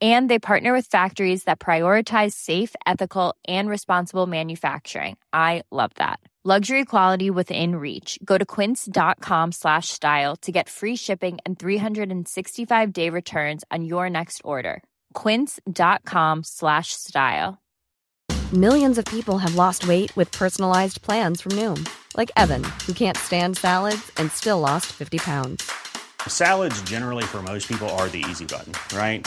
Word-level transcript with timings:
and 0.00 0.30
they 0.30 0.38
partner 0.38 0.72
with 0.72 0.86
factories 0.86 1.44
that 1.44 1.58
prioritize 1.58 2.34
safe 2.34 2.76
ethical 2.86 3.34
and 3.48 3.68
responsible 3.68 4.26
manufacturing. 4.26 5.16
I 5.32 5.62
love 5.72 5.90
that. 5.96 6.20
Luxury 6.44 6.84
quality 6.84 7.30
within 7.30 7.74
reach. 7.74 8.18
Go 8.24 8.38
to 8.38 8.46
quince.com 8.46 9.52
slash 9.52 9.88
style 9.88 10.36
to 10.36 10.52
get 10.52 10.68
free 10.68 10.94
shipping 10.96 11.38
and 11.44 11.58
365 11.58 12.92
day 12.92 13.10
returns 13.10 13.64
on 13.70 13.84
your 13.84 14.08
next 14.08 14.40
order. 14.44 14.82
quince.com 15.14 16.44
slash 16.44 16.92
style. 16.92 17.58
Millions 18.52 18.98
of 18.98 19.04
people 19.06 19.38
have 19.38 19.56
lost 19.56 19.86
weight 19.88 20.16
with 20.16 20.30
personalized 20.32 21.02
plans 21.02 21.42
from 21.42 21.52
noom 21.52 21.86
like 22.18 22.30
evan 22.36 22.64
who 22.86 22.92
can't 22.92 23.16
stand 23.16 23.56
salads 23.56 24.10
and 24.16 24.30
still 24.30 24.60
lost 24.60 24.86
50 24.86 25.18
pounds. 25.18 25.70
Salads 26.26 26.82
generally 26.82 27.24
for 27.24 27.42
most 27.42 27.68
people 27.68 27.88
are 27.90 28.08
the 28.08 28.24
easy 28.28 28.44
button 28.44 28.72
right 28.96 29.26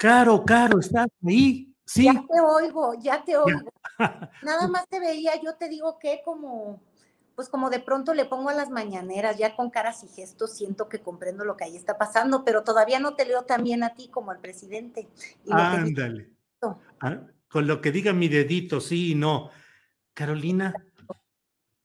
Caro, 0.00 0.42
Caro, 0.46 0.80
¿estás 0.80 1.08
ahí? 1.26 1.74
Sí. 1.84 2.06
Ya 2.06 2.14
te 2.14 2.40
oigo, 2.40 2.94
ya 3.02 3.22
te 3.22 3.36
oigo. 3.36 3.70
Nada 4.42 4.66
más 4.66 4.88
te 4.88 4.98
veía, 4.98 5.32
yo 5.42 5.56
te 5.56 5.68
digo 5.68 5.98
que 5.98 6.22
como, 6.24 6.80
pues 7.34 7.50
como 7.50 7.68
de 7.68 7.80
pronto 7.80 8.14
le 8.14 8.24
pongo 8.24 8.48
a 8.48 8.54
las 8.54 8.70
mañaneras, 8.70 9.36
ya 9.36 9.54
con 9.54 9.68
caras 9.68 10.02
y 10.02 10.08
gestos 10.08 10.56
siento 10.56 10.88
que 10.88 11.00
comprendo 11.00 11.44
lo 11.44 11.54
que 11.54 11.64
ahí 11.64 11.76
está 11.76 11.98
pasando, 11.98 12.46
pero 12.46 12.64
todavía 12.64 12.98
no 12.98 13.14
te 13.14 13.26
leo 13.26 13.42
tan 13.42 13.62
bien 13.62 13.82
a 13.82 13.94
ti 13.94 14.08
como 14.08 14.30
al 14.30 14.38
presidente. 14.38 15.06
Ándale. 15.50 16.30
Ah, 16.98 17.18
con 17.50 17.66
lo 17.66 17.82
que 17.82 17.92
diga 17.92 18.14
mi 18.14 18.28
dedito, 18.28 18.80
sí 18.80 19.12
y 19.12 19.14
no. 19.14 19.50
Carolina, 20.14 20.72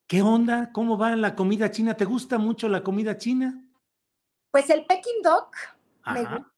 ¿qué 0.07 0.21
onda? 0.21 0.71
¿Cómo 0.71 0.97
va 0.97 1.17
la 1.17 1.35
comida 1.35 1.69
china? 1.69 1.97
¿Te 1.97 2.05
gusta 2.05 2.37
mucho 2.37 2.69
la 2.69 2.81
comida 2.81 3.17
china? 3.17 3.61
Pues 4.51 4.69
el 4.69 4.85
Peking 4.85 5.21
Dog 5.21 5.49
me 6.13 6.21
gusta 6.21 6.54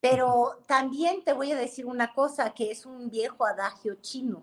pero 0.00 0.62
también 0.66 1.22
te 1.24 1.32
voy 1.32 1.52
a 1.52 1.56
decir 1.56 1.86
una 1.86 2.12
cosa, 2.12 2.50
que 2.54 2.70
es 2.70 2.86
un 2.86 3.10
viejo 3.10 3.44
adagio 3.44 3.96
chino. 4.00 4.42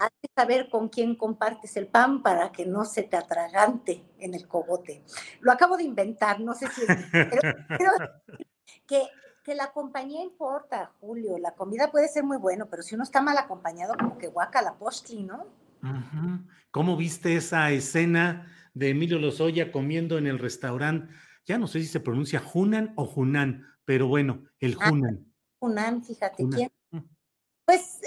Hay 0.00 0.08
que 0.22 0.30
saber 0.34 0.70
con 0.70 0.88
quién 0.88 1.14
compartes 1.14 1.76
el 1.76 1.88
pan 1.88 2.22
para 2.22 2.50
que 2.52 2.64
no 2.64 2.84
se 2.84 3.02
te 3.02 3.16
atragante 3.16 4.02
en 4.18 4.34
el 4.34 4.48
cogote. 4.48 5.04
Lo 5.40 5.52
acabo 5.52 5.76
de 5.76 5.84
inventar, 5.84 6.40
no 6.40 6.54
sé 6.54 6.68
si... 6.68 6.82
pero, 7.12 7.42
que, 8.86 9.02
que, 9.44 9.54
la 9.54 9.70
compañía 9.72 10.22
importa, 10.22 10.92
Julio. 11.00 11.36
La 11.38 11.52
comida 11.52 11.90
puede 11.90 12.08
ser 12.08 12.24
muy 12.24 12.38
buena, 12.38 12.64
pero 12.64 12.82
si 12.82 12.94
uno 12.94 13.04
está 13.04 13.20
mal 13.20 13.36
acompañado, 13.36 13.94
como 13.98 14.16
que 14.16 14.28
guaca 14.28 14.62
la 14.62 14.74
postli, 14.74 15.22
¿no? 15.22 15.46
¿Cómo 16.70 16.96
viste 16.96 17.36
esa 17.36 17.70
escena 17.70 18.50
de 18.74 18.90
Emilio 18.90 19.18
Lozoya 19.18 19.70
comiendo 19.70 20.18
en 20.18 20.26
el 20.26 20.38
restaurante? 20.38 21.12
Ya 21.46 21.58
no 21.58 21.66
sé 21.66 21.80
si 21.80 21.86
se 21.86 22.00
pronuncia 22.00 22.42
Hunan 22.52 22.92
o 22.96 23.04
Hunan, 23.04 23.66
pero 23.88 24.06
bueno, 24.06 24.44
el 24.60 24.76
ah, 24.82 24.90
Hunan. 24.92 25.32
Hunan, 25.60 26.04
fíjate 26.04 26.46
quién. 26.46 26.70
Mm. 26.90 26.98
Pues 27.64 28.00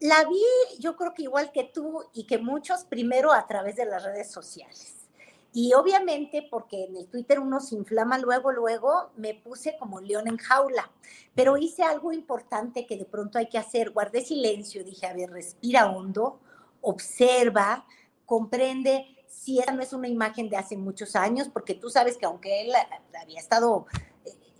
la 0.00 0.22
vi, 0.28 0.44
yo 0.80 0.96
creo 0.96 1.14
que 1.14 1.22
igual 1.22 1.50
que 1.50 1.64
tú 1.64 2.04
y 2.12 2.26
que 2.26 2.36
muchos, 2.36 2.84
primero 2.84 3.32
a 3.32 3.46
través 3.46 3.76
de 3.76 3.86
las 3.86 4.04
redes 4.04 4.30
sociales. 4.30 5.08
Y 5.54 5.72
obviamente, 5.72 6.46
porque 6.50 6.84
en 6.84 6.96
el 6.98 7.08
Twitter 7.08 7.40
uno 7.40 7.60
se 7.60 7.74
inflama 7.74 8.18
luego, 8.18 8.52
luego, 8.52 9.12
me 9.16 9.32
puse 9.32 9.78
como 9.78 9.98
león 9.98 10.28
en 10.28 10.36
jaula. 10.36 10.90
Pero 11.34 11.56
hice 11.56 11.84
algo 11.84 12.12
importante 12.12 12.84
que 12.84 12.98
de 12.98 13.06
pronto 13.06 13.38
hay 13.38 13.48
que 13.48 13.56
hacer. 13.56 13.92
Guardé 13.92 14.20
silencio, 14.20 14.84
dije, 14.84 15.06
a 15.06 15.14
ver, 15.14 15.30
respira 15.30 15.90
hondo, 15.90 16.38
observa, 16.82 17.86
comprende 18.26 19.06
si 19.26 19.58
esa 19.58 19.72
no 19.72 19.80
es 19.80 19.94
una 19.94 20.08
imagen 20.08 20.50
de 20.50 20.58
hace 20.58 20.76
muchos 20.76 21.16
años, 21.16 21.48
porque 21.48 21.74
tú 21.74 21.88
sabes 21.88 22.18
que 22.18 22.26
aunque 22.26 22.60
él 22.60 22.72
había 23.18 23.40
estado 23.40 23.86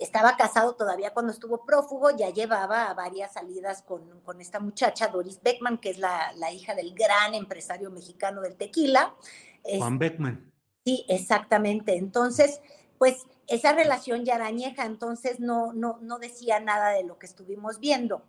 estaba 0.03 0.37
casado 0.37 0.75
todavía 0.75 1.13
cuando 1.13 1.33
estuvo 1.33 1.65
prófugo, 1.65 2.11
ya 2.11 2.31
llevaba 2.31 2.93
varias 2.95 3.33
salidas 3.33 3.83
con, 3.83 4.03
esta 4.41 4.61
muchacha, 4.61 5.09
Doris 5.09 5.41
Beckman, 5.43 5.79
que 5.79 5.91
es 5.91 5.99
la, 5.99 6.33
hija 6.53 6.75
del 6.75 6.95
gran 6.95 7.35
empresario 7.35 7.91
mexicano 7.91 8.41
del 8.41 8.57
tequila. 8.57 9.15
Juan 9.63 9.99
Beckman. 9.99 10.53
Sí, 10.85 11.05
exactamente. 11.09 11.97
Entonces, 11.97 12.61
pues 12.99 13.27
esa 13.47 13.73
relación 13.73 14.25
ya 14.25 14.37
era 14.37 14.47
añeja, 14.47 14.85
entonces 14.85 15.41
no, 15.41 15.73
no, 15.73 15.99
no 16.01 16.19
decía 16.19 16.61
nada 16.61 16.91
de 16.91 17.05
lo 17.05 17.19
que 17.19 17.27
estuvimos 17.27 17.79
viendo. 17.79 18.23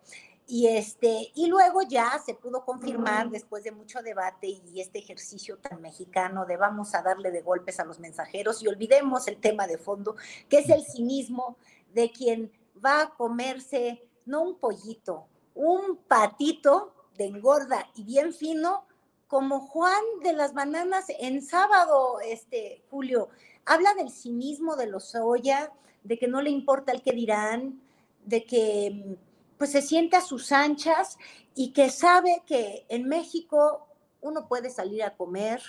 Y, 0.46 0.68
este, 0.68 1.32
y 1.36 1.48
luego 1.48 1.82
ya 1.84 2.20
se 2.24 2.34
pudo 2.34 2.66
confirmar 2.66 3.30
después 3.30 3.64
de 3.64 3.72
mucho 3.72 4.02
debate 4.02 4.48
y 4.48 4.82
este 4.82 5.00
ejercicio 5.00 5.58
tan 5.58 5.82
mexicano 5.82 6.46
de 6.46 6.58
vamos 6.58 6.94
a 6.96 7.02
darle 7.02 7.32
de 7.32 7.42
golpes 7.42 7.80
a 7.80 7.86
los 7.86 8.00
mensajeros 8.00 8.62
y 8.62 8.68
olvidemos 8.68 9.28
el 9.28 9.38
tema 9.38 9.68
de 9.68 9.78
fondo, 9.78 10.16
que 10.50 10.60
es 10.60 10.70
el 10.70 10.84
cinismo 10.84 11.58
de 11.94 12.12
quien 12.12 12.52
va 12.84 13.02
a 13.04 13.10
comerse 13.12 14.04
no 14.26 14.42
un 14.42 14.56
pollito, 14.60 15.28
un 15.56 15.98
patito 16.08 16.94
de 17.18 17.26
engorda 17.26 17.90
y 17.96 18.04
bien 18.04 18.34
fino, 18.34 18.86
como 19.28 19.62
Juan 19.62 20.04
de 20.24 20.34
las 20.34 20.54
Bananas 20.54 21.06
en 21.20 21.42
sábado, 21.42 22.20
este 22.24 22.84
Julio, 22.92 23.30
habla 23.66 23.94
del 23.96 24.12
cinismo 24.12 24.76
de 24.76 24.88
los 24.88 25.06
soya, 25.06 25.72
de 26.04 26.20
que 26.20 26.28
no 26.28 26.42
le 26.42 26.50
importa 26.50 26.92
el 26.92 27.02
que 27.02 27.14
dirán, 27.14 27.82
de 28.26 28.46
que 28.46 29.18
pues 29.58 29.72
se 29.72 29.82
siente 29.82 30.16
a 30.16 30.22
sus 30.22 30.52
anchas 30.52 31.18
y 31.56 31.72
que 31.72 31.90
sabe 31.90 32.44
que 32.46 32.86
en 32.90 33.08
México 33.08 33.88
uno 34.22 34.48
puede 34.48 34.70
salir 34.70 35.04
a 35.04 35.16
comer, 35.16 35.62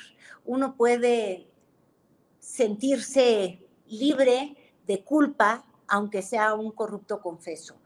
uno 0.44 0.76
puede 0.76 1.48
sentirse 2.38 3.60
libre 3.86 4.56
de 4.86 5.02
culpa, 5.02 5.64
aunque 5.88 6.22
sea 6.22 6.54
un 6.54 6.70
corrupto 6.70 7.20
confeso. 7.20 7.76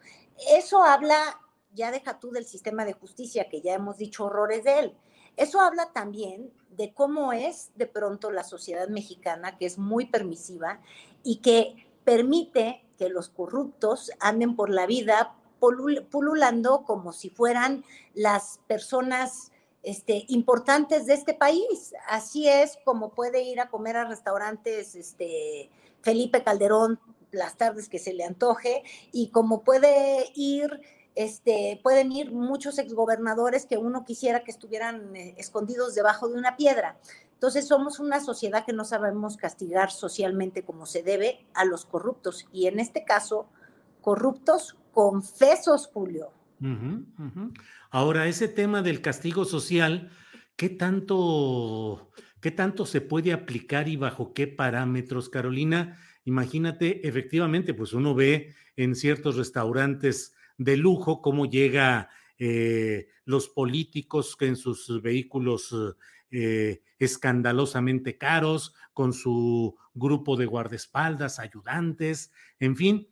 Eso 0.50 0.82
habla, 0.82 1.41
ya 1.72 1.91
deja 1.91 2.19
tú 2.19 2.30
del 2.30 2.44
sistema 2.44 2.84
de 2.84 2.92
justicia, 2.92 3.48
que 3.48 3.60
ya 3.60 3.75
hemos 3.75 3.98
dicho 3.98 4.25
horrores 4.25 4.65
de 4.65 4.78
él. 4.78 4.97
Eso 5.36 5.60
habla 5.60 5.92
también 5.92 6.53
de 6.70 6.92
cómo 6.92 7.32
es 7.32 7.70
de 7.76 7.86
pronto 7.86 8.30
la 8.30 8.44
sociedad 8.44 8.88
mexicana, 8.88 9.56
que 9.56 9.66
es 9.66 9.78
muy 9.78 10.06
permisiva 10.06 10.80
y 11.22 11.36
que 11.36 11.86
permite 12.04 12.84
que 12.98 13.09
los 13.09 13.28
corruptos 13.28 14.10
anden 14.20 14.56
por 14.56 14.70
la 14.70 14.86
vida 14.86 15.36
pululando 15.59 16.84
como 16.84 17.13
si 17.13 17.31
fueran 17.31 17.84
las 18.15 18.60
personas 18.66 19.53
este, 19.83 20.25
importantes 20.28 21.07
de 21.07 21.15
este 21.15 21.34
país. 21.34 21.95
Así 22.09 22.49
es 22.49 22.78
como 22.84 23.10
puede 23.10 23.43
ir 23.43 23.60
a 23.60 23.71
comer 23.71 23.97
a 23.97 24.05
restaurantes 24.05 24.95
este, 24.95 25.71
Felipe 26.03 26.43
Calderón 26.43 27.01
las 27.31 27.57
tardes 27.57 27.89
que 27.89 27.99
se 27.99 28.15
le 28.15 28.25
antoje 28.25 28.83
y 29.13 29.28
como 29.28 29.63
puede 29.63 30.31
ir, 30.34 30.81
este, 31.15 31.78
pueden 31.83 32.13
ir 32.13 32.33
muchos 32.33 32.78
exgobernadores 32.78 33.66
que 33.66 33.77
uno 33.77 34.04
quisiera 34.04 34.45
que 34.45 34.51
estuvieran 34.51 35.15
eh, 35.15 35.34
escondidos 35.37 35.95
debajo 35.95 36.28
de 36.28 36.39
una 36.39 36.57
piedra. 36.57 36.99
Entonces 37.34 37.69
somos 37.69 38.01
una 38.01 38.21
sociedad 38.21 38.65
que 38.65 38.72
no 38.72 38.84
sabemos 38.84 39.37
castigar 39.37 39.91
socialmente 39.91 40.65
como 40.65 40.87
se 40.87 41.03
debe 41.03 41.47
a 41.54 41.65
los 41.65 41.84
corruptos 41.84 42.47
y 42.53 42.66
en 42.66 42.81
este 42.81 43.04
caso 43.04 43.47
corruptos 44.01 44.77
confesos, 44.98 45.89
Julio. 45.95 46.33
Ahora, 47.89 48.27
ese 48.27 48.48
tema 48.48 48.83
del 48.83 49.00
castigo 49.00 49.45
social, 49.45 50.10
¿qué 50.56 50.71
tanto, 50.71 52.10
¿qué 52.41 52.50
tanto 52.50 52.84
se 52.84 53.00
puede 53.00 53.33
aplicar 53.33 53.86
y 53.86 53.95
bajo 53.95 54.34
qué 54.34 54.48
parámetros, 54.48 55.28
Carolina? 55.28 55.97
Imagínate, 56.24 57.06
efectivamente, 57.06 57.74
pues 57.74 57.92
uno 57.92 58.16
ve 58.16 58.56
en 58.74 58.97
ciertos 58.97 59.36
restaurantes 59.36 60.34
de 60.56 60.77
lujo, 60.77 61.22
cómo 61.22 61.47
llega 61.47 62.10
eh, 62.36 63.06
los 63.24 63.48
políticos 63.48 64.36
en 64.41 64.56
sus 64.56 65.01
vehículos 65.01 65.77
eh, 66.33 66.83
escandalosamente 66.98 68.18
caros, 68.18 68.74
con 68.92 69.12
su 69.12 69.77
grupo 69.94 70.36
de 70.36 70.47
guardaespaldas, 70.47 71.39
ayudantes, 71.39 72.33
en 72.59 72.74
fin. 72.74 73.09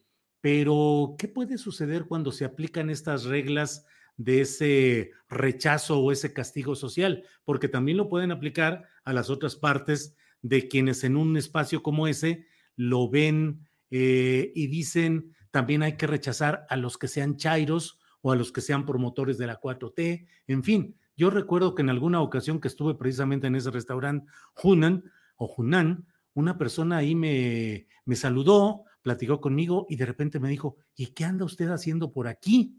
Pero, 0.46 1.16
¿qué 1.18 1.26
puede 1.26 1.58
suceder 1.58 2.04
cuando 2.04 2.30
se 2.30 2.44
aplican 2.44 2.88
estas 2.88 3.24
reglas 3.24 3.84
de 4.16 4.42
ese 4.42 5.10
rechazo 5.28 5.98
o 5.98 6.12
ese 6.12 6.32
castigo 6.32 6.76
social? 6.76 7.24
Porque 7.44 7.66
también 7.66 7.96
lo 7.96 8.08
pueden 8.08 8.30
aplicar 8.30 8.84
a 9.02 9.12
las 9.12 9.28
otras 9.28 9.56
partes 9.56 10.14
de 10.42 10.68
quienes 10.68 11.02
en 11.02 11.16
un 11.16 11.36
espacio 11.36 11.82
como 11.82 12.06
ese 12.06 12.46
lo 12.76 13.10
ven 13.10 13.66
eh, 13.90 14.52
y 14.54 14.68
dicen 14.68 15.34
también 15.50 15.82
hay 15.82 15.96
que 15.96 16.06
rechazar 16.06 16.64
a 16.70 16.76
los 16.76 16.96
que 16.96 17.08
sean 17.08 17.36
chairos 17.36 17.98
o 18.20 18.30
a 18.30 18.36
los 18.36 18.52
que 18.52 18.60
sean 18.60 18.86
promotores 18.86 19.38
de 19.38 19.48
la 19.48 19.60
4T, 19.60 20.28
en 20.46 20.62
fin. 20.62 20.96
Yo 21.16 21.30
recuerdo 21.30 21.74
que 21.74 21.82
en 21.82 21.90
alguna 21.90 22.20
ocasión 22.20 22.60
que 22.60 22.68
estuve 22.68 22.94
precisamente 22.94 23.48
en 23.48 23.56
ese 23.56 23.72
restaurante 23.72 24.30
Hunan 24.62 25.10
o 25.38 25.52
Hunan, 25.56 26.06
una 26.34 26.56
persona 26.56 26.98
ahí 26.98 27.16
me, 27.16 27.88
me 28.04 28.14
saludó, 28.14 28.85
platicó 29.06 29.40
conmigo 29.40 29.86
y 29.88 29.94
de 29.94 30.04
repente 30.04 30.40
me 30.40 30.48
dijo, 30.48 30.78
¿y 30.96 31.06
qué 31.14 31.24
anda 31.24 31.44
usted 31.44 31.68
haciendo 31.68 32.10
por 32.10 32.26
aquí? 32.26 32.76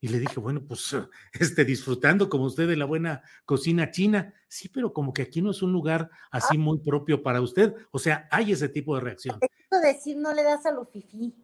Y 0.00 0.08
le 0.08 0.18
dije, 0.18 0.40
bueno, 0.40 0.62
pues 0.66 0.96
este, 1.38 1.66
disfrutando 1.66 2.30
como 2.30 2.44
usted 2.44 2.66
de 2.66 2.76
la 2.76 2.86
buena 2.86 3.22
cocina 3.44 3.90
china. 3.90 4.32
Sí, 4.48 4.70
pero 4.70 4.94
como 4.94 5.12
que 5.12 5.20
aquí 5.20 5.42
no 5.42 5.50
es 5.50 5.60
un 5.60 5.72
lugar 5.72 6.08
así 6.30 6.56
muy 6.56 6.78
propio 6.78 7.22
para 7.22 7.42
usted. 7.42 7.74
O 7.90 7.98
sea, 7.98 8.26
hay 8.30 8.52
ese 8.52 8.70
tipo 8.70 8.94
de 8.94 9.02
reacción. 9.02 9.38
decir, 9.82 10.16
no 10.16 10.32
le 10.32 10.44
das 10.44 10.64
a 10.64 10.70
lo 10.70 10.86
fifí. 10.86 11.34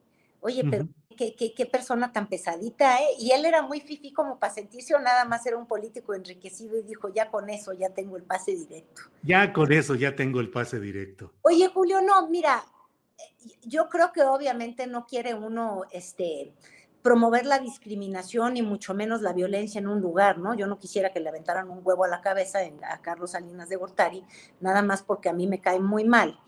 Oye, 0.40 0.64
pero 0.64 0.88
qué, 1.14 1.37
qué, 1.37 1.52
qué, 1.52 1.67
persona 1.67 2.11
tan 2.11 2.26
pesadita, 2.26 3.02
¿eh? 3.02 3.08
Y 3.19 3.32
él 3.32 3.44
era 3.44 3.61
muy 3.61 3.81
fifí 3.81 4.14
como 4.14 4.38
para 4.38 4.55
sentirse 4.55 4.94
o 4.94 4.99
nada 4.99 5.26
más 5.26 5.44
era 5.44 5.58
un 5.58 5.67
político 5.67 6.14
enriquecido 6.14 6.79
y 6.79 6.82
dijo, 6.82 7.12
ya 7.12 7.31
con 7.31 7.50
eso 7.50 7.75
ya 7.75 7.90
tengo 7.90 8.17
el 8.17 8.23
pase 8.23 8.56
directo. 8.56 9.02
Ya 9.23 9.52
con 9.52 9.70
eso 9.73 9.94
ya 9.94 10.17
tengo 10.17 10.40
el 10.40 10.50
pase 10.50 10.81
directo. 10.81 11.34
Oye, 11.43 11.69
Julio, 11.69 12.00
no, 12.00 12.29
mira, 12.29 12.64
yo 13.62 13.88
creo 13.88 14.12
que 14.12 14.23
obviamente 14.23 14.87
no 14.87 15.06
quiere 15.06 15.35
uno, 15.35 15.82
este, 15.91 16.53
promover 17.03 17.47
la 17.47 17.59
discriminación 17.59 18.56
y 18.56 18.62
mucho 18.62 18.94
menos 18.94 19.23
la 19.23 19.32
violencia 19.32 19.81
en 19.81 19.88
un 19.88 20.00
lugar, 20.00 20.38
¿no? 20.38 20.55
Yo 20.55 20.67
no 20.67 20.79
quisiera 20.79 21.12
que 21.12 21.20
le 21.20 21.29
aventaran 21.29 21.69
un 21.69 21.81
huevo 21.82 22.05
a 22.05 22.09
la 22.09 22.20
cabeza 22.20 22.61
a 22.88 23.03
Carlos 23.03 23.32
Salinas 23.32 23.69
de 23.69 23.76
Gortari, 23.76 24.25
nada 24.61 24.82
más 24.82 25.03
porque 25.03 25.29
a 25.29 25.32
mí 25.32 25.47
me 25.47 25.61
cae 25.61 25.81
muy 25.81 26.05
mal. 26.05 26.38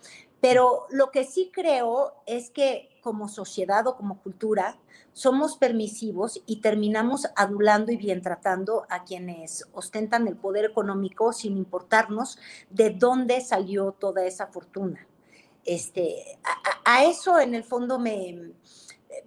Pero 0.40 0.86
lo 0.90 1.10
que 1.10 1.24
sí 1.24 1.50
creo 1.52 2.14
es 2.26 2.50
que 2.50 2.90
como 3.02 3.28
sociedad 3.28 3.86
o 3.86 3.96
como 3.96 4.20
cultura 4.22 4.78
somos 5.12 5.56
permisivos 5.56 6.42
y 6.46 6.60
terminamos 6.60 7.26
adulando 7.34 7.92
y 7.92 7.96
bien 7.96 8.22
tratando 8.22 8.86
a 8.88 9.04
quienes 9.04 9.66
ostentan 9.72 10.28
el 10.28 10.36
poder 10.36 10.64
económico 10.66 11.32
sin 11.32 11.56
importarnos 11.56 12.38
de 12.70 12.90
dónde 12.90 13.40
salió 13.40 13.92
toda 13.92 14.24
esa 14.24 14.46
fortuna. 14.46 15.06
Este, 15.64 16.38
a, 16.44 16.96
a 16.96 17.04
eso 17.04 17.38
en 17.38 17.54
el 17.54 17.64
fondo 17.64 17.98
me, 17.98 18.52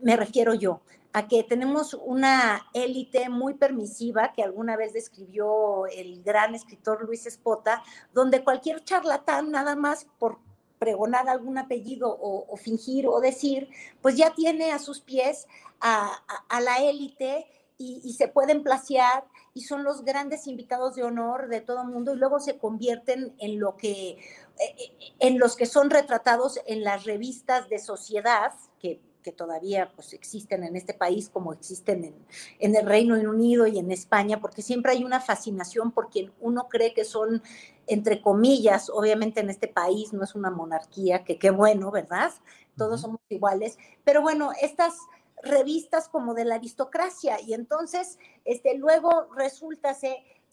me 0.02 0.16
refiero 0.16 0.54
yo 0.54 0.82
a 1.14 1.28
que 1.28 1.44
tenemos 1.44 1.96
una 1.96 2.68
élite 2.74 3.30
muy 3.30 3.56
permisiva 3.56 4.34
que 4.34 4.44
alguna 4.44 4.78
vez 4.78 4.94
describió 4.94 5.88
el 5.88 6.22
gran 6.22 6.54
escritor 6.54 7.04
Luis 7.04 7.26
Espota, 7.26 7.82
donde 8.14 8.44
cualquier 8.44 8.84
charlatán, 8.84 9.50
nada 9.50 9.76
más 9.76 10.06
por 10.20 10.38
pregonar 10.78 11.28
algún 11.28 11.58
apellido 11.58 12.16
o, 12.22 12.56
fingir 12.58 13.08
o 13.08 13.20
decir, 13.20 13.68
pues 14.02 14.16
ya 14.16 14.36
tiene 14.36 14.72
a 14.72 14.80
sus 14.80 15.02
pies 15.02 15.48
a, 15.82 16.22
la 16.62 16.78
élite 16.78 17.48
y, 17.80 18.14
se 18.14 18.28
pueden 18.28 18.64
placear 18.64 19.26
y 19.54 19.62
son 19.62 19.84
los 19.84 20.04
grandes 20.04 20.46
invitados 20.46 20.96
de 20.96 21.04
honor 21.04 21.48
de 21.48 21.62
todo 21.62 21.82
el 21.82 21.88
mundo 21.88 22.14
y 22.14 22.18
luego 22.18 22.40
se 22.40 22.58
convierten 22.58 23.34
en 23.40 23.60
lo 23.60 23.76
que 23.76 24.18
en 25.20 25.40
los 25.40 25.56
que 25.56 25.66
son 25.66 25.90
retratados 25.90 26.60
en 26.66 26.84
las 26.84 27.06
revistas 27.06 27.70
de 27.70 27.80
sociedad 27.80 28.54
que 28.80 29.02
que 29.28 29.34
todavía 29.34 29.92
pues, 29.94 30.14
existen 30.14 30.64
en 30.64 30.78
este 30.78 30.94
país 30.94 31.28
como 31.28 31.52
existen 31.52 32.06
en, 32.06 32.16
en, 32.60 32.76
el 32.78 32.86
Reino 32.86 33.16
Unido 33.16 33.68
y 33.68 33.78
en 33.78 33.92
España, 33.92 34.40
porque 34.40 34.62
siempre 34.62 34.94
hay 34.94 35.04
una 35.04 35.20
fascinación 35.20 35.92
por 35.92 36.10
quien 36.10 36.32
uno 36.40 36.70
cree 36.70 36.94
que 36.94 37.04
son, 37.04 37.44
entre 37.88 38.22
comillas, 38.22 38.90
obviamente 38.90 39.42
en 39.42 39.50
este 39.50 39.68
país 39.68 40.14
no 40.14 40.24
es 40.24 40.34
una 40.34 40.50
monarquía, 40.50 41.26
que 41.26 41.38
qué 41.38 41.50
bueno, 41.50 41.92
¿verdad? 41.92 42.32
Todos 42.78 43.02
somos 43.02 43.20
iguales, 43.28 43.78
pero 44.06 44.22
bueno, 44.22 44.52
estas 44.62 44.94
revistas 45.44 46.08
como 46.08 46.34
de 46.34 46.46
la 46.46 46.56
aristocracia 46.56 47.42
y 47.42 47.54
entonces 47.54 48.18
este 48.46 48.78
luego 48.78 49.28
resulta 49.36 49.94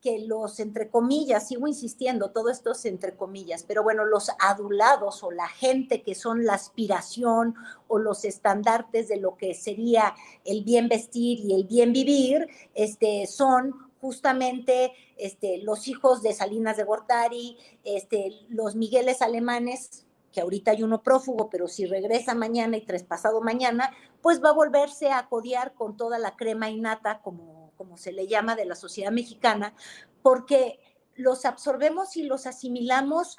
que 0.04 0.18
los, 0.18 0.60
entre 0.60 0.90
comillas, 0.90 1.48
sigo 1.48 1.66
insistiendo, 1.66 2.30
todo 2.30 2.50
esto 2.50 2.72
es 2.72 2.84
entre 2.84 3.16
comillas, 3.16 3.64
pero 3.66 3.82
bueno, 3.82 4.04
los 4.04 4.30
adulados 4.38 5.22
o 5.24 5.30
la 5.30 5.48
gente 5.48 6.02
que 6.02 6.14
son 6.14 6.44
la 6.44 6.52
aspiración 6.52 7.54
o 7.88 7.98
los 7.98 8.26
estandartes 8.26 9.08
de 9.08 9.16
lo 9.16 9.38
que 9.38 9.54
sería 9.54 10.14
el 10.44 10.62
bien 10.62 10.88
vestir 10.88 11.40
y 11.40 11.54
el 11.54 11.64
bien 11.64 11.94
vivir, 11.94 12.48
este, 12.74 13.26
son 13.26 13.72
justamente 13.98 14.92
este, 15.16 15.62
los 15.62 15.88
hijos 15.88 16.22
de 16.22 16.34
Salinas 16.34 16.76
de 16.76 16.84
Gortari, 16.84 17.56
este, 17.82 18.30
los 18.50 18.76
Migueles 18.76 19.22
alemanes, 19.22 20.04
que 20.32 20.42
ahorita 20.42 20.72
hay 20.72 20.82
uno 20.82 21.02
prófugo, 21.02 21.48
pero 21.48 21.66
si 21.66 21.86
regresa 21.86 22.34
mañana 22.34 22.76
y 22.76 22.84
traspasado 22.84 23.40
mañana, 23.40 23.90
pues 24.20 24.44
va 24.44 24.50
a 24.50 24.52
volverse 24.52 25.10
a 25.10 25.28
codiar 25.30 25.72
con 25.72 25.96
toda 25.96 26.18
la 26.18 26.36
crema 26.36 26.68
innata 26.68 27.22
como 27.22 27.63
como 27.84 27.98
se 27.98 28.12
le 28.12 28.26
llama, 28.26 28.56
de 28.56 28.64
la 28.64 28.74
sociedad 28.74 29.12
mexicana, 29.12 29.74
porque 30.22 30.80
los 31.14 31.44
absorbemos 31.44 32.16
y 32.16 32.22
los 32.22 32.46
asimilamos 32.46 33.36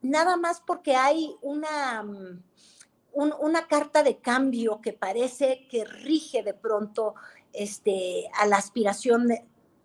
nada 0.00 0.36
más 0.36 0.62
porque 0.66 0.96
hay 0.96 1.36
una, 1.42 2.02
mm, 2.02 2.42
una 3.14 3.66
carta 3.68 4.02
de 4.02 4.18
cambio 4.18 4.80
que 4.80 4.94
parece 4.94 5.68
que 5.68 5.84
rige 5.84 6.42
de 6.42 6.54
pronto 6.54 7.14
este, 7.52 8.30
a 8.38 8.46
la 8.46 8.56
aspiración 8.56 9.28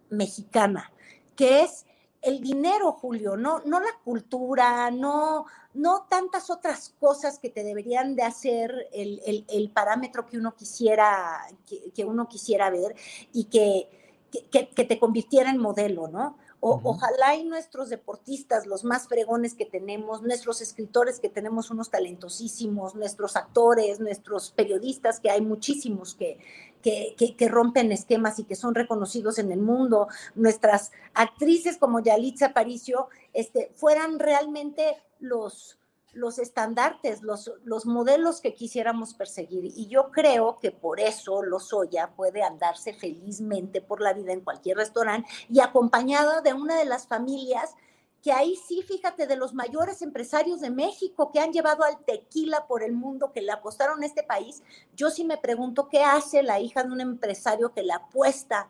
mexicana, 0.10 0.92
que 1.36 1.62
es 1.62 1.86
el 2.21 2.42
dinero, 2.42 2.94
Julio, 2.94 3.38
no, 3.38 3.60
no 3.65 3.80
la 3.80 4.00
cultura, 4.03 4.89
no, 4.89 5.45
no 5.74 6.07
tantas 6.10 6.50
otras 6.50 6.94
cosas 7.00 7.39
que 7.39 7.50
te 7.50 7.63
deberían 7.63 8.15
de 8.15 8.24
hacer 8.24 8.89
el, 8.92 9.71
parámetro 9.74 10.25
que 10.25 10.38
uno 10.38 10.56
quisiera, 10.56 11.48
que, 11.94 12.03
uno 12.03 12.27
quisiera 12.27 12.69
ver 12.69 12.95
y 13.31 13.45
que, 13.45 13.89
que, 14.31 14.85
te 14.85 15.00
convirtiera 15.00 15.50
en 15.50 15.57
modelo, 15.57 16.07
¿no? 16.07 16.38
Ojalá 16.60 17.36
y 17.36 17.46
nuestros 17.46 17.89
deportistas, 17.89 18.65
los 18.65 18.84
más 18.84 19.07
fregones 19.07 19.53
que 19.53 19.65
tenemos, 19.65 20.24
nuestros 20.24 20.60
escritores 20.62 21.19
que 21.19 21.29
tenemos 21.29 21.69
unos 21.69 21.91
talentosísimos, 21.91 22.96
nuestros 22.96 23.36
actores, 23.36 24.00
nuestros 24.00 24.51
periodistas, 24.51 25.19
que 25.19 25.29
hay 25.29 25.41
muchísimos 25.41 26.15
que, 26.15 26.39
que, 26.81 27.15
que, 27.38 27.48
rompen 27.48 27.91
esquemas 27.91 28.39
y 28.39 28.43
que 28.43 28.55
son 28.55 28.74
reconocidos 28.74 29.38
en 29.38 29.51
el 29.51 29.60
mundo, 29.60 30.07
nuestras 30.36 30.91
actrices 31.13 31.77
como 31.77 32.00
Yalitza 32.00 32.48
Aparicio, 32.48 33.10
este, 33.34 33.72
fueran 33.75 34.17
realmente 34.17 34.98
los, 35.19 35.77
los 36.14 36.40
estandartes, 36.40 37.22
los, 37.22 37.52
los 37.64 37.86
modelos 37.86 38.42
que 38.42 38.54
quisiéramos 38.54 39.14
perseguir. 39.14 39.66
Y 39.66 39.88
yo 39.88 40.12
creo 40.12 40.58
que 40.60 40.72
por 40.72 41.00
eso 41.00 41.44
Lozoya 41.44 42.12
puede 42.16 42.44
andarse 42.44 42.94
felizmente 42.94 43.82
por 43.82 44.02
la 44.02 44.14
vida 44.14 44.34
en 44.34 44.42
cualquier 44.42 44.78
restaurante 44.78 45.30
y 45.50 45.60
acompañada 45.60 46.42
de 46.42 46.54
una 46.54 46.78
de 46.78 46.86
las 46.86 47.08
familias 47.08 47.76
que 48.24 48.32
ahí 48.32 48.56
sí, 48.68 48.82
fíjate, 48.82 49.28
de 49.28 49.36
los 49.36 49.54
mayores 49.54 50.02
empresarios 50.02 50.60
de 50.60 50.70
México 50.70 51.32
que 51.32 51.40
han 51.40 51.54
llevado 51.54 51.84
al 51.84 52.04
tequila 52.04 52.66
por 52.68 52.84
el 52.84 52.94
mundo, 52.94 53.32
que 53.32 53.42
le 53.42 53.52
apostaron 53.52 54.02
a 54.02 54.06
este 54.06 54.24
país, 54.24 54.64
yo 54.96 55.10
sí 55.12 55.24
me 55.24 55.38
pregunto 55.38 55.88
qué 55.88 56.04
hace 56.04 56.44
la 56.44 56.60
hija 56.60 56.84
de 56.84 56.92
un 56.92 57.00
empresario 57.00 57.74
que 57.74 57.84
le 57.84 57.94
apuesta 57.94 58.70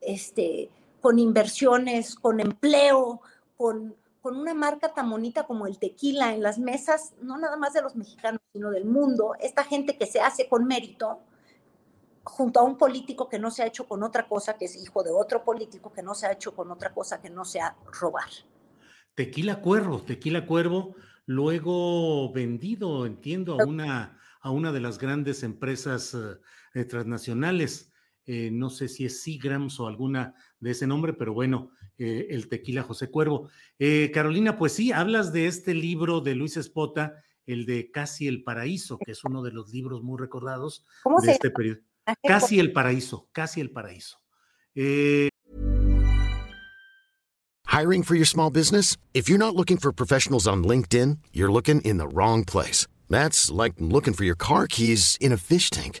este, 0.00 0.70
con 1.00 1.18
inversiones, 1.18 2.14
con 2.14 2.40
empleo, 2.40 3.20
con, 3.56 3.94
con 4.26 4.38
una 4.38 4.54
marca 4.54 4.92
tan 4.92 5.08
bonita 5.08 5.44
como 5.46 5.68
el 5.68 5.78
tequila 5.78 6.34
en 6.34 6.42
las 6.42 6.58
mesas, 6.58 7.14
no 7.22 7.38
nada 7.38 7.56
más 7.56 7.74
de 7.74 7.82
los 7.82 7.94
mexicanos, 7.94 8.40
sino 8.52 8.72
del 8.72 8.84
mundo, 8.84 9.36
esta 9.38 9.62
gente 9.62 9.96
que 9.96 10.04
se 10.04 10.18
hace 10.18 10.48
con 10.48 10.66
mérito, 10.66 11.20
junto 12.24 12.58
a 12.58 12.64
un 12.64 12.76
político 12.76 13.28
que 13.28 13.38
no 13.38 13.52
se 13.52 13.62
ha 13.62 13.66
hecho 13.66 13.86
con 13.86 14.02
otra 14.02 14.26
cosa, 14.26 14.58
que 14.58 14.64
es 14.64 14.74
hijo 14.82 15.04
de 15.04 15.12
otro 15.12 15.44
político 15.44 15.92
que 15.92 16.02
no 16.02 16.12
se 16.16 16.26
ha 16.26 16.32
hecho 16.32 16.56
con 16.56 16.72
otra 16.72 16.92
cosa 16.92 17.22
que 17.22 17.30
no 17.30 17.44
sea 17.44 17.76
robar. 18.00 18.28
Tequila 19.14 19.60
Cuervo, 19.60 20.00
Tequila 20.02 20.44
Cuervo, 20.44 20.96
luego 21.26 22.32
vendido, 22.32 23.06
entiendo, 23.06 23.60
a 23.60 23.64
una, 23.64 24.18
a 24.40 24.50
una 24.50 24.72
de 24.72 24.80
las 24.80 24.98
grandes 24.98 25.44
empresas 25.44 26.16
eh, 26.74 26.84
transnacionales. 26.84 27.92
Eh, 28.24 28.50
no 28.50 28.70
sé 28.70 28.88
si 28.88 29.04
es 29.04 29.22
Seagrams 29.22 29.78
o 29.78 29.86
alguna 29.86 30.34
de 30.58 30.72
ese 30.72 30.88
nombre, 30.88 31.12
pero 31.12 31.32
bueno, 31.32 31.70
eh, 31.98 32.28
el 32.30 32.48
tequila 32.48 32.82
José 32.82 33.10
Cuervo. 33.10 33.48
Eh, 33.78 34.10
Carolina, 34.12 34.58
pues 34.58 34.72
sí, 34.72 34.92
hablas 34.92 35.32
de 35.32 35.46
este 35.46 35.74
libro 35.74 36.20
de 36.20 36.34
Luis 36.34 36.56
Espota, 36.56 37.22
el 37.46 37.64
de 37.64 37.90
Casi 37.90 38.26
el 38.28 38.42
Paraíso, 38.42 38.98
que 38.98 39.12
es 39.12 39.24
uno 39.24 39.42
de 39.42 39.52
los 39.52 39.72
libros 39.72 40.02
muy 40.02 40.18
recordados 40.18 40.84
de 41.22 41.32
este 41.32 41.50
periodo. 41.50 41.80
casi 42.22 42.60
el 42.60 42.72
paraíso, 42.72 43.28
casi 43.32 43.60
el 43.60 43.70
paraíso. 43.70 44.18
Eh... 44.74 45.28
Hiring 47.66 48.04
for 48.04 48.14
your 48.14 48.26
small 48.26 48.50
business? 48.50 48.96
If 49.12 49.28
you're 49.28 49.38
not 49.38 49.54
looking 49.54 49.76
for 49.76 49.92
professionals 49.92 50.46
on 50.46 50.64
LinkedIn, 50.64 51.18
you're 51.32 51.52
looking 51.52 51.80
in 51.82 51.98
the 51.98 52.08
wrong 52.08 52.44
place. 52.44 52.86
That's 53.10 53.50
like 53.50 53.74
looking 53.78 54.14
for 54.14 54.24
your 54.24 54.36
car 54.36 54.66
keys 54.66 55.18
in 55.20 55.32
a 55.32 55.36
fish 55.36 55.70
tank. 55.70 56.00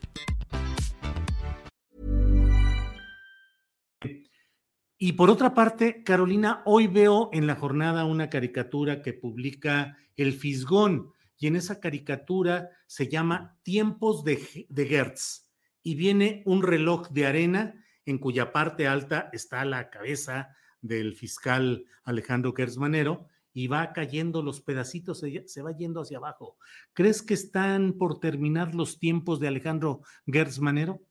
Y 5.03 5.13
por 5.13 5.31
otra 5.31 5.55
parte, 5.55 6.03
Carolina, 6.03 6.61
hoy 6.63 6.85
veo 6.85 7.31
en 7.33 7.47
la 7.47 7.55
jornada 7.55 8.05
una 8.05 8.29
caricatura 8.29 9.01
que 9.01 9.13
publica 9.13 9.97
El 10.15 10.31
Fisgón 10.31 11.09
y 11.39 11.47
en 11.47 11.55
esa 11.55 11.79
caricatura 11.79 12.69
se 12.85 13.07
llama 13.07 13.57
Tiempos 13.63 14.23
de, 14.23 14.35
Gertz 14.37 15.49
y 15.81 15.95
viene 15.95 16.43
un 16.45 16.61
reloj 16.61 17.09
de 17.09 17.25
arena 17.25 17.83
en 18.05 18.19
cuya 18.19 18.51
parte 18.51 18.85
alta 18.85 19.31
está 19.33 19.65
la 19.65 19.89
cabeza 19.89 20.55
del 20.81 21.15
fiscal 21.15 21.83
Alejandro 22.03 22.53
Gertz 22.55 22.77
Manero 22.77 23.25
y 23.53 23.65
va 23.65 23.93
cayendo 23.93 24.43
los 24.43 24.61
pedacitos, 24.61 25.23
se 25.47 25.61
va 25.63 25.75
yendo 25.75 26.01
hacia 26.01 26.19
abajo. 26.19 26.57
¿Crees 26.93 27.23
que 27.23 27.33
están 27.33 27.93
por 27.93 28.19
terminar 28.19 28.75
los 28.75 28.99
tiempos 28.99 29.39
de 29.39 29.47
Alejandro 29.47 30.03
Gertz 30.27 30.59
Manero? 30.59 31.01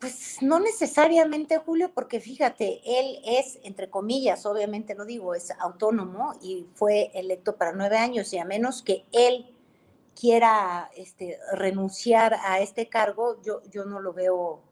Pues 0.00 0.38
no 0.42 0.60
necesariamente, 0.60 1.58
Julio, 1.58 1.92
porque 1.92 2.20
fíjate, 2.20 2.80
él 2.84 3.18
es, 3.24 3.58
entre 3.64 3.90
comillas, 3.90 4.46
obviamente 4.46 4.94
lo 4.94 5.04
digo, 5.04 5.34
es 5.34 5.50
autónomo 5.58 6.34
y 6.40 6.66
fue 6.74 7.10
electo 7.14 7.56
para 7.56 7.72
nueve 7.72 7.98
años 7.98 8.32
y 8.32 8.38
a 8.38 8.44
menos 8.44 8.82
que 8.82 9.04
él 9.10 9.52
quiera 10.14 10.88
este, 10.96 11.38
renunciar 11.52 12.34
a 12.44 12.60
este 12.60 12.88
cargo, 12.88 13.42
yo, 13.42 13.60
yo 13.70 13.84
no 13.84 14.00
lo 14.00 14.12
veo 14.12 14.62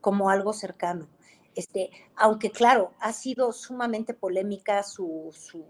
como 0.00 0.30
algo 0.30 0.54
cercano. 0.54 1.08
Este, 1.54 1.90
aunque 2.14 2.50
claro, 2.50 2.94
ha 3.00 3.12
sido 3.12 3.52
sumamente 3.52 4.14
polémica 4.14 4.82
su, 4.82 5.34
su, 5.34 5.66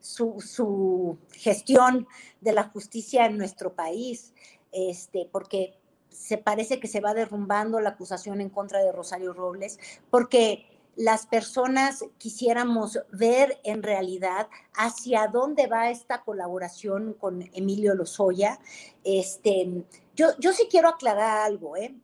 su, 0.00 0.40
su 0.40 1.18
gestión 1.32 2.06
de 2.40 2.52
la 2.52 2.64
justicia 2.64 3.26
en 3.26 3.36
nuestro 3.36 3.74
país, 3.74 4.32
este, 4.70 5.28
porque 5.30 5.81
se 6.12 6.38
parece 6.38 6.80
que 6.80 6.88
se 6.88 7.00
va 7.00 7.14
derrumbando 7.14 7.80
la 7.80 7.90
acusación 7.90 8.40
en 8.40 8.50
contra 8.50 8.80
de 8.80 8.92
Rosario 8.92 9.32
Robles, 9.32 9.78
porque 10.10 10.66
las 10.96 11.26
personas 11.26 12.04
quisiéramos 12.18 12.98
ver 13.10 13.60
en 13.64 13.82
realidad 13.82 14.48
hacia 14.74 15.26
dónde 15.26 15.66
va 15.66 15.90
esta 15.90 16.22
colaboración 16.22 17.14
con 17.14 17.48
Emilio 17.54 17.94
Lozoya. 17.94 18.58
Este, 19.04 19.84
yo, 20.14 20.28
yo 20.38 20.52
sí 20.52 20.68
quiero 20.70 20.88
aclarar 20.88 21.46
algo, 21.46 21.76
¿eh? 21.76 21.94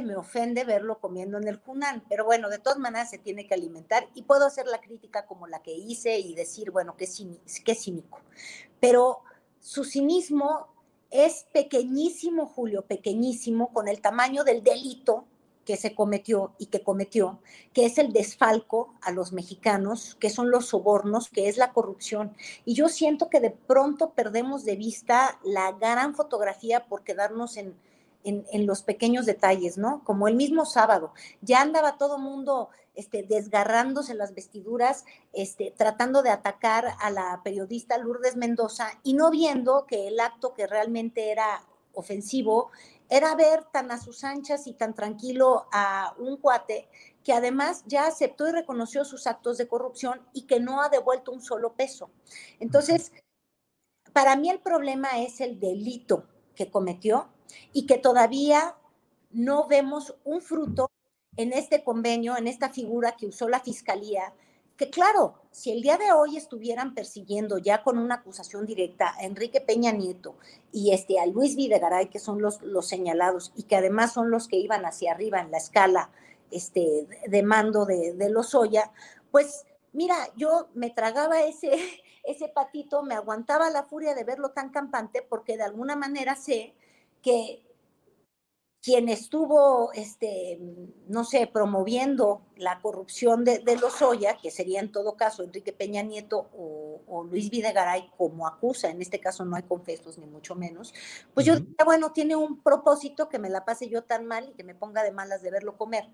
me 0.00 0.16
ofende 0.16 0.64
verlo 0.64 0.98
comiendo 1.00 1.36
en 1.36 1.46
el 1.46 1.58
Junán, 1.58 2.02
pero 2.08 2.24
bueno, 2.24 2.48
de 2.48 2.58
todas 2.58 2.78
maneras 2.78 3.10
se 3.10 3.18
tiene 3.18 3.46
que 3.46 3.54
alimentar 3.54 4.08
y 4.14 4.22
puedo 4.22 4.46
hacer 4.46 4.66
la 4.66 4.80
crítica 4.80 5.26
como 5.26 5.46
la 5.46 5.60
que 5.62 5.72
hice 5.72 6.18
y 6.18 6.34
decir, 6.34 6.70
bueno, 6.70 6.96
qué, 6.96 7.06
qué 7.62 7.74
cínico. 7.74 8.20
Pero 8.80 9.20
su 9.60 9.84
cinismo 9.84 10.71
es 11.12 11.46
pequeñísimo, 11.52 12.46
Julio, 12.46 12.82
pequeñísimo, 12.82 13.72
con 13.72 13.86
el 13.86 14.00
tamaño 14.00 14.44
del 14.44 14.64
delito 14.64 15.26
que 15.64 15.76
se 15.76 15.94
cometió 15.94 16.54
y 16.58 16.66
que 16.66 16.82
cometió, 16.82 17.38
que 17.72 17.84
es 17.84 17.98
el 17.98 18.12
desfalco 18.12 18.94
a 19.00 19.12
los 19.12 19.32
mexicanos, 19.32 20.16
que 20.18 20.30
son 20.30 20.50
los 20.50 20.66
sobornos, 20.66 21.28
que 21.28 21.48
es 21.48 21.56
la 21.56 21.72
corrupción. 21.72 22.34
Y 22.64 22.74
yo 22.74 22.88
siento 22.88 23.28
que 23.30 23.40
de 23.40 23.50
pronto 23.50 24.10
perdemos 24.10 24.64
de 24.64 24.76
vista 24.76 25.38
la 25.44 25.72
gran 25.72 26.14
fotografía 26.14 26.86
por 26.86 27.04
quedarnos 27.04 27.56
en, 27.56 27.76
en, 28.24 28.66
los 28.66 28.82
pequeños 28.82 29.26
detalles, 29.26 29.78
¿no? 29.78 30.02
Como 30.04 30.28
el 30.28 30.34
mismo 30.34 30.64
sábado, 30.64 31.12
ya 31.40 31.60
andaba 31.60 31.98
todo 31.98 32.18
mundo 32.18 32.70
este, 32.94 33.22
desgarrándose 33.22 34.14
las 34.14 34.34
vestiduras, 34.34 35.04
este, 35.32 35.74
tratando 35.76 36.22
de 36.22 36.30
atacar 36.30 36.94
a 37.00 37.10
la 37.10 37.40
periodista 37.42 37.98
Lourdes 37.98 38.36
Mendoza 38.36 38.90
y 39.02 39.14
no 39.14 39.30
viendo 39.30 39.86
que 39.86 40.08
el 40.08 40.20
acto 40.20 40.54
que 40.54 40.66
realmente 40.66 41.30
era 41.30 41.64
ofensivo 41.94 42.70
era 43.08 43.34
ver 43.34 43.64
tan 43.64 43.90
a 43.90 44.00
sus 44.00 44.24
anchas 44.24 44.66
y 44.66 44.72
tan 44.72 44.94
tranquilo 44.94 45.66
a 45.70 46.14
un 46.18 46.38
cuate 46.38 46.88
que 47.22 47.34
además 47.34 47.84
ya 47.86 48.06
aceptó 48.06 48.48
y 48.48 48.52
reconoció 48.52 49.04
sus 49.04 49.26
actos 49.26 49.58
de 49.58 49.68
corrupción 49.68 50.22
y 50.32 50.46
que 50.46 50.60
no 50.60 50.80
ha 50.80 50.88
devuelto 50.88 51.30
un 51.30 51.42
solo 51.42 51.74
peso. 51.74 52.10
Entonces, 52.58 53.12
para 54.12 54.36
mí 54.36 54.50
el 54.50 54.60
problema 54.60 55.20
es 55.20 55.40
el 55.40 55.60
delito 55.60 56.26
que 56.54 56.70
cometió 56.70 57.28
y 57.72 57.86
que 57.86 57.98
todavía 57.98 58.76
no 59.30 59.66
vemos 59.66 60.14
un 60.24 60.40
fruto 60.40 60.90
en 61.36 61.52
este 61.52 61.82
convenio, 61.82 62.36
en 62.36 62.46
esta 62.46 62.68
figura 62.68 63.12
que 63.12 63.26
usó 63.26 63.48
la 63.48 63.60
fiscalía, 63.60 64.34
que 64.76 64.90
claro, 64.90 65.34
si 65.50 65.70
el 65.70 65.82
día 65.82 65.96
de 65.96 66.12
hoy 66.12 66.36
estuvieran 66.36 66.94
persiguiendo 66.94 67.58
ya 67.58 67.82
con 67.82 67.98
una 67.98 68.16
acusación 68.16 68.66
directa 68.66 69.14
a 69.16 69.24
Enrique 69.24 69.60
Peña 69.60 69.92
Nieto 69.92 70.34
y 70.72 70.92
este, 70.92 71.20
a 71.20 71.26
Luis 71.26 71.56
Videgaray, 71.56 72.08
que 72.08 72.18
son 72.18 72.40
los, 72.42 72.62
los 72.62 72.88
señalados 72.88 73.52
y 73.54 73.64
que 73.64 73.76
además 73.76 74.12
son 74.12 74.30
los 74.30 74.48
que 74.48 74.56
iban 74.56 74.84
hacia 74.84 75.12
arriba 75.12 75.40
en 75.40 75.50
la 75.50 75.58
escala 75.58 76.10
este, 76.50 77.06
de 77.26 77.42
mando 77.42 77.84
de, 77.84 78.14
de 78.14 78.30
Lozoya, 78.30 78.92
pues 79.30 79.64
mira, 79.92 80.16
yo 80.36 80.68
me 80.74 80.90
tragaba 80.90 81.42
ese, 81.42 81.70
ese 82.24 82.48
patito, 82.48 83.02
me 83.02 83.14
aguantaba 83.14 83.70
la 83.70 83.84
furia 83.84 84.14
de 84.14 84.24
verlo 84.24 84.50
tan 84.50 84.70
campante 84.70 85.22
porque 85.22 85.56
de 85.56 85.64
alguna 85.64 85.96
manera 85.96 86.34
sé 86.34 86.74
que 87.22 87.62
quien 88.82 89.08
estuvo, 89.08 89.92
este, 89.92 90.58
no 91.06 91.22
sé, 91.22 91.46
promoviendo 91.46 92.42
la 92.56 92.80
corrupción 92.80 93.44
de, 93.44 93.60
de 93.60 93.76
Lozoya, 93.76 94.38
que 94.38 94.50
sería 94.50 94.80
en 94.80 94.90
todo 94.90 95.16
caso 95.16 95.44
Enrique 95.44 95.72
Peña 95.72 96.02
Nieto 96.02 96.48
o, 96.56 97.24
Luis 97.30 97.50
Videgaray, 97.50 98.10
como 98.18 98.48
acusa, 98.48 98.88
en 98.90 99.00
este 99.00 99.20
caso 99.20 99.44
no 99.44 99.54
hay 99.54 99.62
confesos 99.62 100.18
ni 100.18 100.26
mucho 100.26 100.56
menos, 100.56 100.92
pues 101.32 101.46
yo 101.46 101.54
diría, 101.54 101.84
bueno, 101.84 102.12
tiene 102.12 102.34
un 102.34 102.60
propósito 102.60 103.28
que 103.28 103.38
me 103.38 103.48
la 103.48 103.64
pase 103.64 103.88
yo 103.88 104.02
tan 104.02 104.26
mal 104.26 104.48
y 104.48 104.54
que 104.54 104.64
me 104.64 104.74
ponga 104.74 105.04
de 105.04 105.12
malas 105.12 105.42
de 105.42 105.52
verlo 105.52 105.76
comer. 105.76 106.08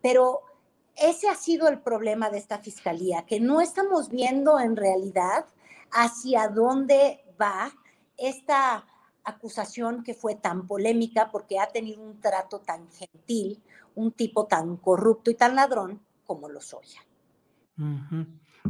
Pero 0.00 0.42
ese 0.94 1.28
ha 1.28 1.34
sido 1.34 1.68
el 1.68 1.80
problema 1.80 2.30
de 2.30 2.38
esta 2.38 2.58
fiscalía, 2.58 3.26
que 3.26 3.40
no 3.40 3.60
estamos 3.60 4.08
viendo 4.08 4.60
en 4.60 4.76
realidad 4.76 5.46
hacia 5.90 6.48
dónde 6.48 7.24
va 7.40 7.72
esta 8.16 8.86
acusación 9.24 10.02
que 10.02 10.14
fue 10.14 10.34
tan 10.34 10.66
polémica 10.66 11.30
porque 11.30 11.58
ha 11.58 11.66
tenido 11.68 12.02
un 12.02 12.20
trato 12.20 12.60
tan 12.60 12.90
gentil, 12.90 13.62
un 13.94 14.12
tipo 14.12 14.46
tan 14.46 14.76
corrupto 14.76 15.30
y 15.30 15.34
tan 15.34 15.54
ladrón 15.54 16.00
como 16.24 16.48
lo 16.48 16.60
soy. 16.60 16.86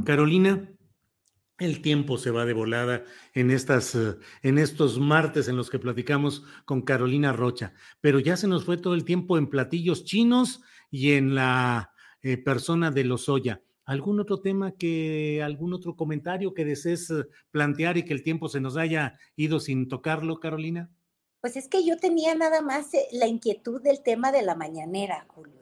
Carolina, 0.04 0.68
el 1.58 1.80
tiempo 1.80 2.18
se 2.18 2.30
va 2.30 2.44
de 2.44 2.54
volada 2.54 3.04
en, 3.34 3.50
estas, 3.50 3.94
eh, 3.94 4.16
en 4.42 4.58
estos 4.58 4.98
martes 4.98 5.48
en 5.48 5.56
los 5.56 5.70
que 5.70 5.78
platicamos 5.78 6.44
con 6.64 6.82
Carolina 6.82 7.32
Rocha, 7.32 7.74
pero 8.00 8.18
ya 8.18 8.36
se 8.36 8.48
nos 8.48 8.64
fue 8.64 8.76
todo 8.76 8.94
el 8.94 9.04
tiempo 9.04 9.38
en 9.38 9.48
platillos 9.48 10.04
chinos 10.04 10.62
y 10.90 11.12
en 11.12 11.34
la 11.34 11.92
eh, 12.22 12.36
persona 12.36 12.90
de 12.90 13.04
Lozoya. 13.04 13.62
¿Algún 13.84 14.20
otro 14.20 14.40
tema 14.40 14.72
que, 14.72 15.42
algún 15.42 15.74
otro 15.74 15.96
comentario 15.96 16.54
que 16.54 16.64
desees 16.64 17.10
eh, 17.10 17.24
plantear 17.50 17.96
y 17.96 18.04
que 18.04 18.14
el 18.14 18.22
tiempo 18.22 18.48
se 18.48 18.60
nos 18.60 18.76
haya 18.76 19.18
ido 19.34 19.58
sin 19.58 19.88
tocarlo, 19.88 20.38
Carolina? 20.38 20.90
Pues 21.40 21.56
es 21.56 21.66
que 21.66 21.84
yo 21.84 21.96
tenía 21.96 22.36
nada 22.36 22.60
más 22.62 22.94
eh, 22.94 23.08
la 23.10 23.26
inquietud 23.26 23.82
del 23.82 24.00
tema 24.00 24.30
de 24.30 24.42
la 24.42 24.54
mañanera, 24.54 25.26
Julio. 25.26 25.60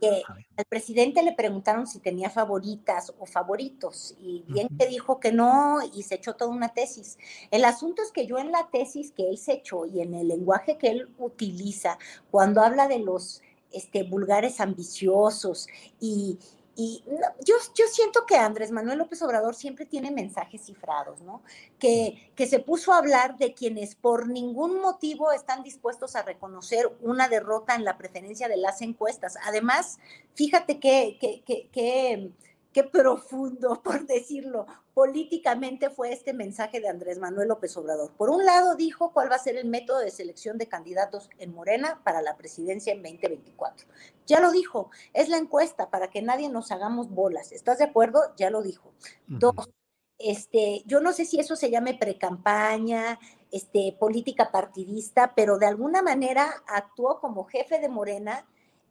que 0.00 0.22
al 0.56 0.64
presidente 0.64 1.22
le 1.22 1.32
preguntaron 1.32 1.86
si 1.86 2.00
tenía 2.00 2.28
favoritas 2.30 3.14
o 3.20 3.24
favoritos 3.24 4.16
y 4.18 4.42
bien 4.48 4.66
que 4.76 4.88
dijo 4.88 5.20
que 5.20 5.30
no 5.30 5.78
y 5.94 6.02
se 6.02 6.16
echó 6.16 6.34
toda 6.34 6.50
una 6.50 6.70
tesis. 6.70 7.18
El 7.52 7.64
asunto 7.64 8.02
es 8.02 8.10
que 8.10 8.26
yo 8.26 8.38
en 8.38 8.50
la 8.50 8.68
tesis 8.72 9.12
que 9.12 9.28
él 9.28 9.38
se 9.38 9.52
echó 9.52 9.86
y 9.86 10.00
en 10.00 10.14
el 10.14 10.26
lenguaje 10.26 10.76
que 10.76 10.88
él 10.88 11.08
utiliza 11.18 11.98
cuando 12.32 12.62
habla 12.62 12.88
de 12.88 12.98
los 12.98 13.42
este, 13.70 14.02
vulgares 14.02 14.60
ambiciosos 14.60 15.68
y, 16.00 16.38
y 16.76 17.04
yo, 17.44 17.54
yo 17.74 17.86
siento 17.88 18.26
que 18.26 18.36
Andrés 18.36 18.70
Manuel 18.70 18.98
López 18.98 19.22
Obrador 19.22 19.54
siempre 19.54 19.86
tiene 19.86 20.10
mensajes 20.10 20.62
cifrados, 20.62 21.20
¿no? 21.22 21.42
Que, 21.78 22.32
que 22.34 22.46
se 22.46 22.58
puso 22.58 22.92
a 22.92 22.98
hablar 22.98 23.38
de 23.38 23.54
quienes 23.54 23.94
por 23.94 24.28
ningún 24.28 24.80
motivo 24.80 25.32
están 25.32 25.62
dispuestos 25.62 26.16
a 26.16 26.22
reconocer 26.22 26.90
una 27.00 27.28
derrota 27.28 27.74
en 27.74 27.84
la 27.84 27.96
preferencia 27.96 28.48
de 28.48 28.56
las 28.56 28.82
encuestas. 28.82 29.36
Además, 29.44 29.98
fíjate 30.34 30.80
que, 30.80 31.16
que, 31.20 31.42
que 31.70 32.30
qué 32.74 32.82
profundo, 32.84 33.80
por 33.84 34.06
decirlo, 34.06 34.66
políticamente 34.92 35.88
fue 35.88 36.12
este 36.12 36.34
mensaje 36.34 36.80
de 36.80 36.88
Andrés 36.88 37.18
Manuel 37.18 37.48
López 37.48 37.74
Obrador. 37.78 38.12
Por 38.18 38.28
un 38.28 38.44
lado, 38.44 38.74
dijo 38.74 39.12
cuál 39.12 39.30
va 39.30 39.36
a 39.36 39.38
ser 39.38 39.56
el 39.56 39.66
método 39.66 40.00
de 40.00 40.10
selección 40.10 40.58
de 40.58 40.68
candidatos 40.68 41.30
en 41.38 41.54
Morena 41.54 42.02
para 42.04 42.20
la 42.20 42.36
presidencia 42.36 42.92
en 42.92 43.02
2024. 43.02 43.86
Ya 44.26 44.40
lo 44.40 44.50
dijo, 44.50 44.90
es 45.14 45.30
la 45.30 45.38
encuesta 45.38 45.88
para 45.88 46.10
que 46.10 46.20
nadie 46.20 46.50
nos 46.50 46.70
hagamos 46.72 47.08
bolas. 47.10 47.52
¿Estás 47.52 47.78
de 47.78 47.84
acuerdo? 47.84 48.20
Ya 48.36 48.50
lo 48.50 48.62
dijo. 48.62 48.92
Dos, 49.28 49.70
este, 50.18 50.82
yo 50.86 51.00
no 51.00 51.12
sé 51.12 51.24
si 51.24 51.38
eso 51.38 51.54
se 51.54 51.70
llame 51.70 51.94
precampaña, 51.94 53.18
este, 53.52 53.96
política 53.98 54.50
partidista, 54.50 55.34
pero 55.36 55.58
de 55.58 55.66
alguna 55.66 56.02
manera 56.02 56.62
actuó 56.66 57.20
como 57.20 57.44
jefe 57.44 57.78
de 57.78 57.88
Morena 57.88 58.46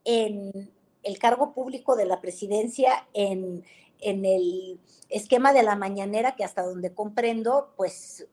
en 0.06 0.72
el 1.04 1.20
cargo 1.20 1.54
público 1.54 1.96
de 1.96 2.06
la 2.06 2.22
presidencia 2.22 3.08
en, 3.14 3.64
en 4.00 4.26
el 4.26 4.80
esquema 5.10 5.54
de 5.54 5.64
la 5.64 5.76
mañanera 5.76 6.36
que 6.36 6.44
hasta 6.44 6.64
donde 6.64 6.94
comprendo, 6.94 7.74
pues 7.78 8.28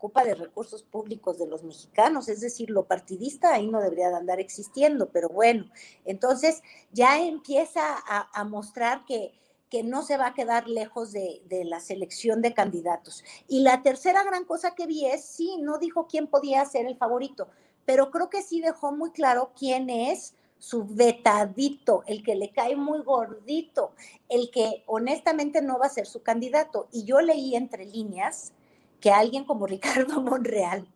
ocupa 0.00 0.24
de 0.24 0.34
recursos 0.34 0.82
públicos 0.82 1.38
de 1.38 1.46
los 1.46 1.62
mexicanos, 1.62 2.30
es 2.30 2.40
decir, 2.40 2.70
lo 2.70 2.86
partidista 2.86 3.52
ahí 3.52 3.66
no 3.66 3.82
debería 3.82 4.08
de 4.08 4.16
andar 4.16 4.40
existiendo, 4.40 5.10
pero 5.10 5.28
bueno, 5.28 5.70
entonces 6.06 6.62
ya 6.90 7.20
empieza 7.20 7.98
a, 8.06 8.44
mostrar 8.44 9.04
que, 9.04 9.38
que, 9.68 9.82
no 9.82 10.02
se 10.02 10.16
va 10.16 10.28
a 10.28 10.34
quedar 10.34 10.68
lejos 10.68 11.12
de, 11.12 11.42
de, 11.50 11.66
la 11.66 11.80
selección 11.80 12.40
de 12.40 12.54
candidatos. 12.54 13.22
Y 13.46 13.60
la 13.60 13.82
tercera 13.82 14.24
gran 14.24 14.46
cosa 14.46 14.74
que 14.74 14.86
vi 14.86 15.04
es, 15.04 15.22
sí, 15.22 15.58
no 15.60 15.76
dijo 15.76 16.06
quién 16.06 16.28
podía 16.28 16.64
ser 16.64 16.86
el 16.86 16.96
favorito, 16.96 17.48
pero 17.84 18.10
creo 18.10 18.30
que 18.30 18.40
sí 18.40 18.62
dejó 18.62 18.92
muy 18.92 19.10
claro 19.10 19.52
quién 19.54 19.90
es 19.90 20.34
su 20.60 20.84
vetadito, 20.84 22.04
el 22.06 22.22
que 22.22 22.36
le 22.36 22.52
cae 22.52 22.76
muy 22.76 23.02
gordito, 23.02 23.92
el 24.28 24.50
que 24.50 24.84
honestamente 24.86 25.62
no 25.62 25.78
va 25.78 25.86
a 25.86 25.90
ser 25.90 26.06
su 26.06 26.22
candidato. 26.22 26.88
Y 26.92 27.04
yo 27.04 27.20
leí 27.20 27.56
entre 27.56 27.86
líneas 27.86 28.52
que 29.00 29.10
alguien 29.10 29.44
como 29.44 29.66
Ricardo 29.66 30.22
Monreal 30.22 30.86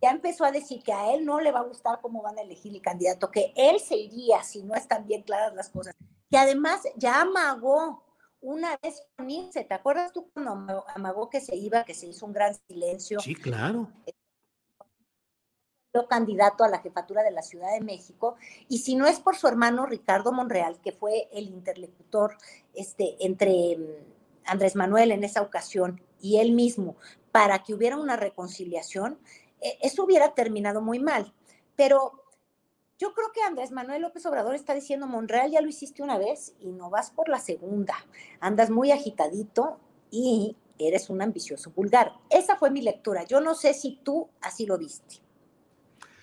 ya 0.00 0.10
empezó 0.10 0.44
a 0.44 0.52
decir 0.52 0.82
que 0.82 0.92
a 0.92 1.12
él 1.14 1.24
no 1.24 1.40
le 1.40 1.50
va 1.50 1.60
a 1.60 1.64
gustar 1.64 2.00
cómo 2.00 2.22
van 2.22 2.38
a 2.38 2.42
elegir 2.42 2.74
el 2.74 2.82
candidato, 2.82 3.30
que 3.30 3.52
él 3.56 3.80
se 3.80 3.96
iría 3.96 4.42
si 4.42 4.62
no 4.62 4.74
están 4.74 5.06
bien 5.06 5.22
claras 5.22 5.54
las 5.54 5.68
cosas. 5.70 5.96
Que 6.30 6.38
además 6.38 6.82
ya 6.96 7.22
amagó 7.22 8.04
una 8.40 8.76
vez 8.82 9.02
con 9.16 9.30
irse. 9.30 9.64
¿Te 9.64 9.74
acuerdas 9.74 10.12
tú 10.12 10.30
cuando 10.32 10.84
amagó 10.94 11.28
que 11.28 11.40
se 11.40 11.56
iba, 11.56 11.84
que 11.84 11.94
se 11.94 12.06
hizo 12.06 12.26
un 12.26 12.32
gran 12.32 12.54
silencio? 12.68 13.20
Sí, 13.20 13.34
claro 13.34 13.88
candidato 16.08 16.64
a 16.64 16.68
la 16.68 16.78
jefatura 16.78 17.22
de 17.22 17.30
la 17.30 17.42
Ciudad 17.42 17.72
de 17.72 17.84
México, 17.84 18.36
y 18.68 18.78
si 18.78 18.94
no 18.96 19.06
es 19.06 19.20
por 19.20 19.36
su 19.36 19.46
hermano 19.46 19.86
Ricardo 19.86 20.32
Monreal, 20.32 20.80
que 20.80 20.92
fue 20.92 21.28
el 21.32 21.48
interlocutor 21.48 22.36
este, 22.74 23.16
entre 23.20 23.76
mm, 23.76 23.82
Andrés 24.46 24.74
Manuel 24.74 25.12
en 25.12 25.22
esa 25.22 25.42
ocasión 25.42 26.00
y 26.20 26.38
él 26.38 26.52
mismo, 26.52 26.96
para 27.30 27.62
que 27.62 27.74
hubiera 27.74 27.96
una 27.96 28.16
reconciliación, 28.16 29.18
e, 29.60 29.78
eso 29.82 30.04
hubiera 30.04 30.34
terminado 30.34 30.80
muy 30.80 30.98
mal. 30.98 31.34
Pero 31.76 32.24
yo 32.98 33.12
creo 33.12 33.32
que 33.32 33.42
Andrés 33.42 33.70
Manuel 33.70 34.02
López 34.02 34.24
Obrador 34.26 34.54
está 34.54 34.74
diciendo, 34.74 35.06
Monreal 35.06 35.50
ya 35.50 35.60
lo 35.60 35.68
hiciste 35.68 36.02
una 36.02 36.18
vez 36.18 36.54
y 36.60 36.72
no 36.72 36.88
vas 36.88 37.10
por 37.10 37.28
la 37.28 37.38
segunda. 37.38 37.94
Andas 38.40 38.70
muy 38.70 38.92
agitadito 38.92 39.78
y 40.10 40.56
eres 40.78 41.10
un 41.10 41.20
ambicioso 41.20 41.70
vulgar. 41.70 42.12
Esa 42.30 42.56
fue 42.56 42.70
mi 42.70 42.80
lectura. 42.80 43.24
Yo 43.24 43.40
no 43.40 43.54
sé 43.54 43.74
si 43.74 43.98
tú 44.02 44.28
así 44.40 44.66
lo 44.66 44.78
viste. 44.78 45.21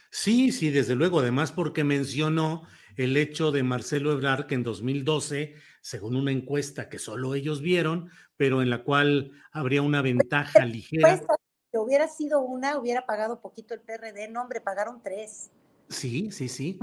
Sí, 0.09 0.51
sí, 0.51 0.71
desde 0.71 0.95
luego, 0.95 1.19
además 1.19 1.51
porque 1.51 1.83
mencionó 1.83 2.63
el 2.95 3.15
hecho 3.15 3.51
de 3.51 3.63
Marcelo 3.63 4.11
Ebrard 4.11 4.47
que 4.47 4.55
en 4.55 4.63
2012, 4.63 5.55
según 5.81 6.15
una 6.15 6.31
encuesta 6.31 6.89
que 6.89 6.99
solo 6.99 7.35
ellos 7.35 7.61
vieron, 7.61 8.09
pero 8.35 8.61
en 8.61 8.69
la 8.69 8.83
cual 8.83 9.31
habría 9.51 9.81
una 9.81 10.01
ventaja 10.01 10.65
ligera. 10.65 11.17
Si 11.71 11.77
hubiera 11.77 12.07
sido 12.07 12.41
una, 12.41 12.77
hubiera 12.77 13.05
pagado 13.05 13.41
poquito 13.41 13.73
el 13.75 13.81
PRD, 13.81 14.27
no 14.29 14.41
hombre, 14.41 14.59
pagaron 14.59 15.01
tres. 15.03 15.51
Sí, 15.87 16.31
sí, 16.31 16.49
sí. 16.49 16.79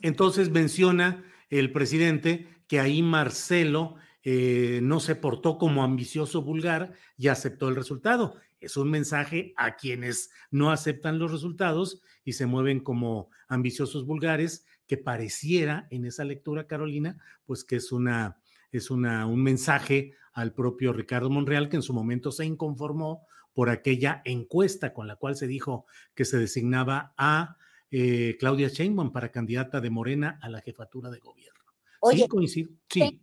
Entonces 0.00 0.50
menciona 0.50 1.24
el 1.50 1.72
presidente 1.72 2.48
que 2.68 2.80
ahí 2.80 3.02
Marcelo 3.02 3.96
eh, 4.22 4.80
no 4.82 5.00
se 5.00 5.16
portó 5.16 5.58
como 5.58 5.82
ambicioso 5.82 6.42
vulgar 6.42 6.92
y 7.16 7.28
aceptó 7.28 7.68
el 7.68 7.76
resultado 7.76 8.36
es 8.64 8.76
un 8.76 8.90
mensaje 8.90 9.52
a 9.56 9.76
quienes 9.76 10.30
no 10.50 10.70
aceptan 10.70 11.18
los 11.18 11.32
resultados 11.32 12.00
y 12.24 12.32
se 12.32 12.46
mueven 12.46 12.80
como 12.80 13.30
ambiciosos 13.48 14.06
vulgares, 14.06 14.66
que 14.86 14.96
pareciera 14.96 15.86
en 15.90 16.04
esa 16.04 16.24
lectura, 16.24 16.66
Carolina, 16.66 17.18
pues 17.46 17.64
que 17.64 17.76
es 17.76 17.92
una 17.92 18.38
es 18.76 18.90
una, 18.90 19.26
un 19.26 19.40
mensaje 19.42 20.14
al 20.32 20.52
propio 20.52 20.92
Ricardo 20.92 21.30
Monreal, 21.30 21.68
que 21.68 21.76
en 21.76 21.82
su 21.82 21.94
momento 21.94 22.32
se 22.32 22.44
inconformó 22.44 23.24
por 23.52 23.70
aquella 23.70 24.20
encuesta 24.24 24.92
con 24.92 25.06
la 25.06 25.14
cual 25.14 25.36
se 25.36 25.46
dijo 25.46 25.86
que 26.14 26.24
se 26.24 26.38
designaba 26.38 27.14
a 27.16 27.56
eh, 27.92 28.36
Claudia 28.40 28.68
Sheinbaum 28.68 29.12
para 29.12 29.30
candidata 29.30 29.80
de 29.80 29.90
Morena 29.90 30.40
a 30.42 30.48
la 30.48 30.60
jefatura 30.60 31.10
de 31.10 31.20
gobierno. 31.20 31.60
Oye, 32.00 32.22
sí, 32.22 32.28
coincido. 32.28 32.72
Sí. 32.88 33.20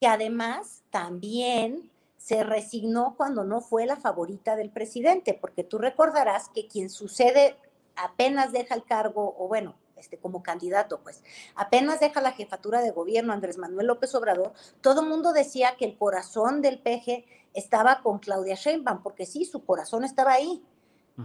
Que 0.00 0.08
además 0.08 0.82
también 0.90 1.91
se 2.22 2.44
resignó 2.44 3.14
cuando 3.16 3.42
no 3.42 3.60
fue 3.60 3.84
la 3.84 3.96
favorita 3.96 4.54
del 4.54 4.70
presidente, 4.70 5.34
porque 5.34 5.64
tú 5.64 5.78
recordarás 5.78 6.48
que 6.50 6.68
quien 6.68 6.88
sucede 6.88 7.56
apenas 7.96 8.52
deja 8.52 8.76
el 8.76 8.84
cargo, 8.84 9.34
o 9.36 9.48
bueno, 9.48 9.74
este, 9.96 10.18
como 10.18 10.40
candidato, 10.40 11.00
pues, 11.02 11.24
apenas 11.56 11.98
deja 11.98 12.20
la 12.20 12.30
jefatura 12.30 12.80
de 12.80 12.92
gobierno 12.92 13.32
Andrés 13.32 13.58
Manuel 13.58 13.88
López 13.88 14.14
Obrador, 14.14 14.52
todo 14.80 15.02
el 15.02 15.08
mundo 15.08 15.32
decía 15.32 15.74
que 15.76 15.84
el 15.84 15.98
corazón 15.98 16.62
del 16.62 16.78
PG 16.78 17.24
estaba 17.54 18.02
con 18.02 18.20
Claudia 18.20 18.54
Sheinbaum, 18.54 19.02
porque 19.02 19.26
sí, 19.26 19.44
su 19.44 19.64
corazón 19.64 20.04
estaba 20.04 20.34
ahí, 20.34 20.64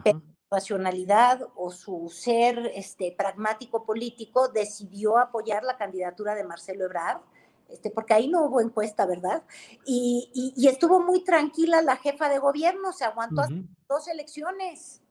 pero 0.03 0.19
su 0.19 0.25
racionalidad 0.49 1.47
o 1.55 1.69
su 1.69 2.09
ser 2.09 2.71
este, 2.73 3.13
pragmático 3.15 3.85
político 3.85 4.47
decidió 4.47 5.19
apoyar 5.19 5.63
la 5.63 5.77
candidatura 5.77 6.33
de 6.33 6.43
Marcelo 6.43 6.85
Ebrard, 6.85 7.21
este, 7.69 7.89
porque 7.91 8.13
ahí 8.13 8.27
no 8.27 8.45
hubo 8.45 8.61
encuesta, 8.61 9.05
¿verdad? 9.05 9.43
Y, 9.85 10.53
estuvo 10.67 11.01
muy 11.01 11.23
tranquila 11.23 11.81
la 11.81 11.97
jefa 11.97 12.29
de 12.29 12.39
gobierno, 12.39 12.91
se 12.91 13.05
aguantó 13.05 13.43
dos 13.87 14.07
elecciones. 14.07 15.01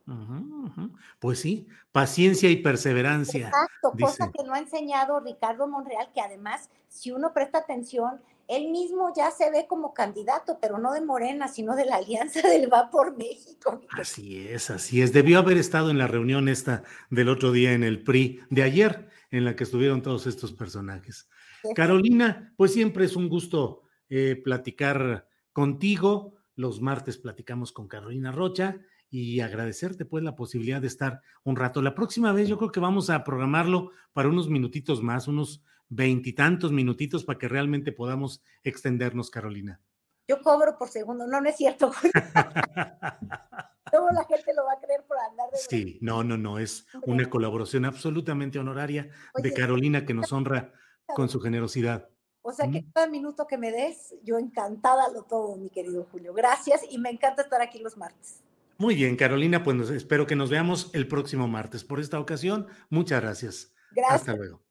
Pues 1.19 1.41
sí, 1.41 1.67
paciencia 1.91 2.49
y 2.49 2.57
perseverancia. 2.57 3.49
Exacto, 3.49 3.93
cosa 3.99 4.31
que 4.31 4.45
no 4.45 4.55
ha 4.55 4.61
enseñado 4.61 5.19
Ricardo 5.21 5.67
Monreal, 5.67 6.11
que 6.15 6.21
además, 6.21 6.71
si 6.89 7.11
uno 7.11 7.33
presta 7.33 7.59
atención, 7.59 8.21
él 8.47 8.71
mismo 8.71 9.13
ya 9.17 9.33
se 9.33 9.51
ve 9.51 9.67
como 9.69 9.93
candidato, 9.93 10.59
pero 10.61 10.79
no 10.79 10.93
de 10.93 11.01
Morena, 11.01 11.49
sino 11.49 11.75
de 11.75 11.85
la 11.85 11.97
Alianza 11.97 12.43
del 12.49 12.73
Va 12.73 12.91
por 12.91 13.17
México. 13.17 13.81
Así 13.91 14.47
es, 14.47 14.71
así 14.71 15.03
es. 15.03 15.13
Debió 15.13 15.41
haber 15.41 15.59
estado 15.59 15.91
en 15.91 15.99
la 15.99 16.07
reunión 16.07 16.49
esta 16.49 16.85
del 17.11 17.29
otro 17.29 17.51
día 17.51 17.73
en 17.73 17.83
el 17.83 18.05
PRI 18.05 18.43
de 18.51 18.63
ayer, 18.63 19.09
en 19.33 19.45
la 19.45 19.57
que 19.57 19.65
estuvieron 19.65 20.03
todos 20.03 20.29
estos 20.29 20.53
personajes. 20.53 21.29
Carolina, 21.75 22.53
pues 22.57 22.73
siempre 22.73 23.05
es 23.05 23.17
un 23.17 23.29
gusto 23.29 23.83
eh, 24.09 24.41
platicar 24.43 25.29
contigo. 25.53 26.35
Los 26.55 26.81
martes 26.81 27.19
platicamos 27.19 27.73
con 27.73 27.89
Carolina 27.89 28.33
Rocha 28.33 28.79
y 29.11 29.41
agradecerte 29.41 30.05
pues 30.05 30.25
la 30.25 30.37
posibilidad 30.37 30.81
de 30.81 30.87
estar 30.87 31.23
un 31.45 31.57
rato. 31.57 31.83
La 31.83 31.95
próxima 31.95 32.33
vez 32.33 32.49
yo 32.49 32.59
creo 32.59 32.73
que 32.73 32.81
vamos 32.81 33.11
a 33.11 33.25
programarlo 33.25 33.91
para 34.13 34.29
unos 34.29 34.49
minutitos 34.49 35.03
más, 35.03 35.29
unos 35.29 35.63
veintitantos 35.89 36.73
minutitos 36.73 37.25
para 37.25 37.39
que 37.39 37.49
realmente 37.49 37.93
podamos 37.93 38.43
extendernos, 38.65 39.31
Carolina. 39.31 39.81
Yo 40.29 40.41
cobro 40.43 40.77
por 40.77 40.89
segundo, 40.89 41.27
no, 41.27 41.41
no 41.41 41.49
es 41.49 41.57
cierto. 41.57 41.93
Toda 43.93 44.13
la 44.13 44.25
gente 44.25 44.53
lo 44.55 44.65
va 44.65 44.73
a 44.73 44.81
creer 44.81 45.05
por 45.07 45.17
andar 45.19 45.49
de 45.51 45.59
Sí, 45.59 45.99
no, 46.01 46.25
no, 46.25 46.37
no, 46.37 46.59
es 46.59 46.89
una 47.05 47.31
colaboración 47.31 47.85
absolutamente 47.85 48.59
honoraria 48.59 49.09
de 49.37 49.53
Carolina 49.53 50.05
que 50.05 50.15
nos 50.15 50.33
honra 50.33 50.73
con 51.15 51.29
su 51.29 51.41
generosidad. 51.41 52.09
O 52.43 52.53
sea 52.53 52.71
que 52.71 52.85
cada 52.93 53.09
minuto 53.09 53.47
que 53.49 53.59
me 53.59 53.73
des, 53.73 54.15
yo 54.23 54.39
encantada 54.39 55.11
lo 55.13 55.25
todo, 55.25 55.57
mi 55.57 55.69
querido 55.69 56.07
Julio. 56.13 56.33
Gracias 56.33 56.83
y 56.89 56.99
me 56.99 57.11
encanta 57.11 57.43
estar 57.43 57.61
aquí 57.61 57.81
los 57.81 57.97
martes. 57.97 58.41
Muy 58.79 58.95
bien, 58.95 59.17
Carolina, 59.17 59.65
pues 59.65 59.91
espero 59.91 60.27
que 60.27 60.37
nos 60.37 60.51
veamos 60.51 60.91
el 60.93 61.09
próximo 61.09 61.49
martes. 61.49 61.83
Por 61.83 61.99
esta 61.99 62.21
ocasión, 62.21 62.69
muchas 62.89 63.21
gracias. 63.21 63.75
Gracias. 63.91 64.21
Hasta 64.21 64.37
luego. 64.37 64.63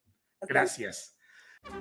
Gracias. 0.42 1.16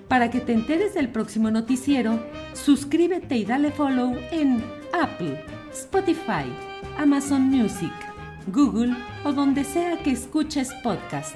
Para 0.10 0.30
que 0.30 0.42
te 0.42 0.52
enteres 0.52 0.96
del 0.96 1.12
próximo 1.12 1.52
noticiero, 1.52 2.20
suscríbete 2.54 3.36
y 3.36 3.46
dale 3.46 3.72
follow 3.72 4.16
en 4.32 4.64
Apple, 4.92 5.46
Spotify, 5.72 6.52
Amazon 6.98 7.44
Music, 7.44 7.94
Google 8.48 8.96
o 9.24 9.32
donde 9.32 9.64
sea 9.64 10.02
que 10.04 10.12
escuches 10.12 10.74
podcast. 10.84 11.36